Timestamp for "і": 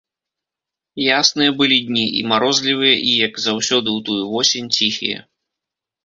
2.21-2.23, 3.09-3.11